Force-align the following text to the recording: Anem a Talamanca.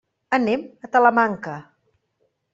Anem 0.37 0.63
a 0.87 0.89
Talamanca. 0.95 1.55